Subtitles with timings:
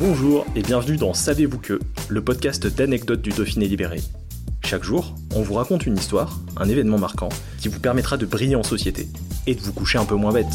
[0.00, 1.78] Bonjour et bienvenue dans Savez-vous que,
[2.08, 4.00] le podcast d'anecdotes du Dauphiné libéré.
[4.64, 7.28] Chaque jour, on vous raconte une histoire, un événement marquant,
[7.58, 9.08] qui vous permettra de briller en société
[9.46, 10.46] et de vous coucher un peu moins bête.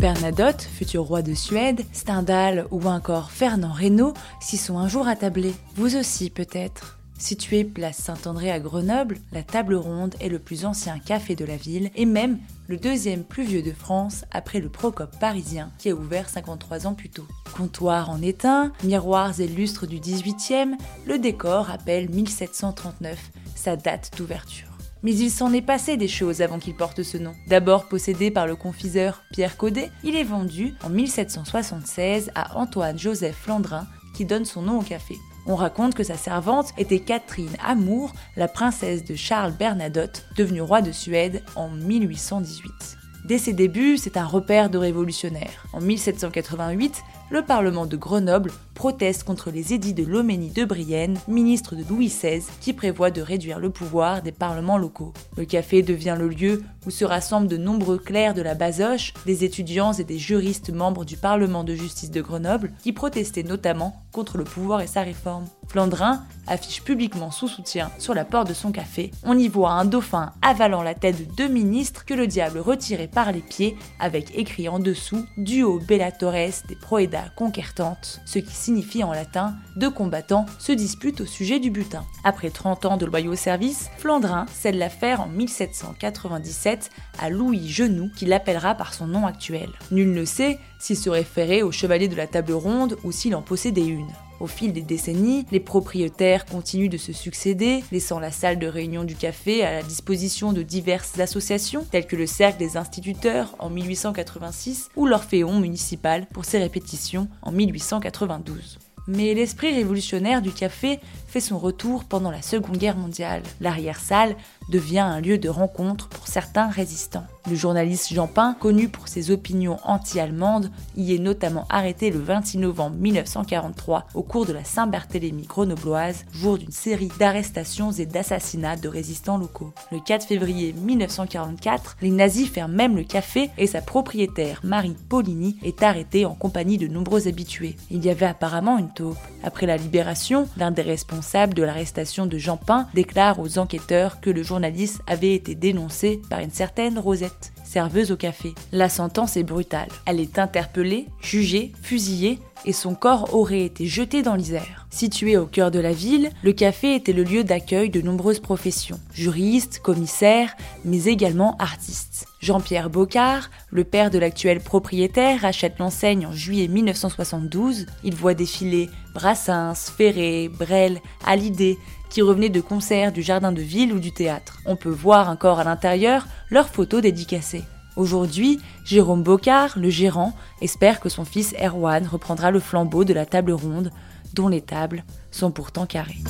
[0.00, 5.54] Bernadotte, futur roi de Suède, Stendhal ou encore Fernand Reynaud s'y sont un jour attablés.
[5.76, 6.97] Vous aussi peut-être.
[7.18, 11.56] Située place Saint-André à Grenoble, la Table Ronde est le plus ancien café de la
[11.56, 15.94] ville et même le deuxième plus vieux de France après le Procope parisien qui a
[15.94, 17.26] ouvert 53 ans plus tôt.
[17.56, 20.74] Comptoir en étain, miroirs et lustres du 18e,
[21.06, 23.18] le décor rappelle 1739,
[23.56, 24.68] sa date d'ouverture.
[25.02, 27.34] Mais il s'en est passé des choses avant qu'il porte ce nom.
[27.48, 33.88] D'abord possédé par le confiseur Pierre Caudet, il est vendu en 1776 à Antoine-Joseph Flandrin
[34.14, 35.16] qui donne son nom au café.
[35.46, 40.82] On raconte que sa servante était Catherine Amour, la princesse de Charles Bernadotte, devenue roi
[40.82, 42.98] de Suède en 1818.
[43.24, 45.66] Dès ses débuts, c'est un repère de révolutionnaires.
[45.72, 51.74] En 1788, le Parlement de Grenoble proteste contre les édits de Loménie de Brienne, ministre
[51.74, 55.12] de Louis XVI, qui prévoit de réduire le pouvoir des parlements locaux.
[55.36, 59.44] Le café devient le lieu où se rassemblent de nombreux clercs de la Basoche, des
[59.44, 64.38] étudiants et des juristes membres du Parlement de justice de Grenoble, qui protestaient notamment contre
[64.38, 65.46] le pouvoir et sa réforme.
[65.66, 69.10] Flandrin affiche publiquement son soutien sur la porte de son café.
[69.24, 73.08] On y voit un dauphin avalant la tête de deux ministres que le diable retirait
[73.08, 79.04] par les pieds, avec écrit en dessous Duo Bellatores des Proeda Concertantes, ce qui signifie
[79.04, 82.04] en latin deux combattants se disputent au sujet du butin.
[82.24, 88.26] Après 30 ans de loyaux services, Flandrin cède l'affaire en 1797 à Louis Genoux qui
[88.26, 89.70] l'appellera par son nom actuel.
[89.90, 93.42] Nul ne sait s'il se référait au chevalier de la table ronde ou s'il en
[93.42, 94.08] possédait une.
[94.40, 99.02] Au fil des décennies, les propriétaires continuent de se succéder, laissant la salle de réunion
[99.02, 103.68] du café à la disposition de diverses associations, telles que le Cercle des instituteurs en
[103.68, 108.78] 1886 ou l'Orphéon municipal pour ses répétitions en 1892.
[109.08, 113.42] Mais l'esprit révolutionnaire du café fait son retour pendant la Seconde Guerre mondiale.
[113.60, 114.36] L'arrière-salle
[114.70, 117.26] devient un lieu de rencontre pour certains résistants.
[117.48, 122.58] Le journaliste Jean Pain, connu pour ses opinions anti-allemandes, y est notamment arrêté le 26
[122.58, 128.88] novembre 1943 au cours de la Saint-Barthélemy grenobloise, jour d'une série d'arrestations et d'assassinats de
[128.88, 129.72] résistants locaux.
[129.90, 135.56] Le 4 février 1944, les nazis ferment même le café et sa propriétaire, Marie Paulini,
[135.62, 137.76] est arrêtée en compagnie de nombreux habitués.
[137.90, 139.16] Il y avait apparemment une taupe.
[139.42, 144.28] Après la libération, l'un des responsables de l'arrestation de Jean Pain déclare aux enquêteurs que
[144.28, 147.37] le journaliste avait été dénoncé par une certaine Rosette,
[147.68, 148.54] serveuse au café.
[148.72, 149.88] La sentence est brutale.
[150.06, 154.86] Elle est interpellée, jugée, fusillée et son corps aurait été jeté dans l'Isère.
[154.90, 159.00] Situé au cœur de la ville, le café était le lieu d'accueil de nombreuses professions,
[159.12, 162.26] juristes, commissaires, mais également artistes.
[162.40, 167.86] Jean-Pierre Bocard, le père de l'actuel propriétaire, rachète l'enseigne en juillet 1972.
[168.04, 171.76] Il voit défiler Brassens, Ferré, Brel, Hallyday,
[172.10, 174.58] qui revenaient de concerts du jardin de ville ou du théâtre.
[174.66, 177.64] On peut voir encore à l'intérieur leurs photos dédicacées.
[177.98, 183.26] Aujourd'hui, Jérôme Bocard, le gérant, espère que son fils Erwan reprendra le flambeau de la
[183.26, 183.90] table ronde,
[184.34, 186.22] dont les tables sont pourtant carrées.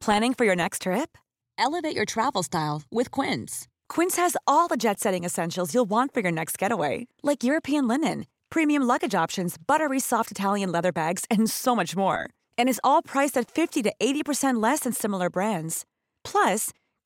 [0.00, 1.16] Planning for your next trip?
[1.56, 3.68] Elevate your travel style with Quince.
[3.88, 7.86] Quince has all the jet setting essentials you'll want for your next getaway, like European
[7.86, 12.28] linen, premium luggage options, buttery soft Italian leather bags, and so much more.
[12.58, 15.84] And is all priced at 50 to 80% less than similar brands.
[16.24, 16.72] Plus,